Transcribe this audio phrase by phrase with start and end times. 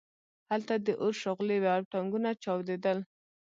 [0.51, 2.97] هلته د اور شغلې وې او ټانکونه چاودېدل